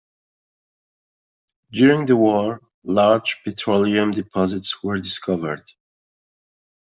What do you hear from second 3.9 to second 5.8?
deposits were discovered.